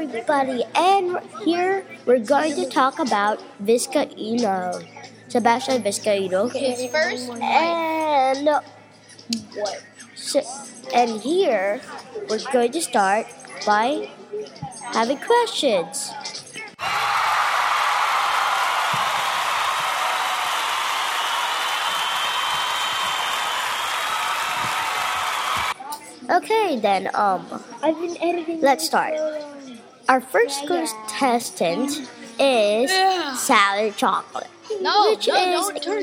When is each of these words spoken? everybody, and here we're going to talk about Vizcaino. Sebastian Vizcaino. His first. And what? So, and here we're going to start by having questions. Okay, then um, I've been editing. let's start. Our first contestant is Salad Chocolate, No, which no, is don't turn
everybody, 0.00 0.62
and 0.76 1.18
here 1.44 1.84
we're 2.06 2.20
going 2.20 2.54
to 2.54 2.66
talk 2.70 3.00
about 3.00 3.42
Vizcaino. 3.60 4.86
Sebastian 5.26 5.82
Vizcaino. 5.82 6.52
His 6.52 6.86
first. 6.86 7.30
And 7.42 8.46
what? 8.46 9.82
So, 10.14 10.40
and 10.94 11.20
here 11.20 11.80
we're 12.30 12.38
going 12.52 12.70
to 12.72 12.80
start 12.80 13.26
by 13.66 14.08
having 14.94 15.18
questions. 15.18 16.12
Okay, 26.30 26.78
then 26.78 27.08
um, 27.14 27.44
I've 27.82 27.98
been 27.98 28.16
editing. 28.22 28.60
let's 28.60 28.86
start. 28.86 29.14
Our 30.08 30.22
first 30.22 30.66
contestant 30.66 32.08
is 32.40 32.90
Salad 33.38 33.94
Chocolate, 33.98 34.46
No, 34.80 35.10
which 35.10 35.28
no, 35.28 35.34
is 35.34 35.68
don't 35.68 35.82
turn 35.82 35.96